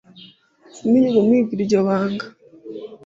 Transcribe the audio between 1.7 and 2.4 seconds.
banga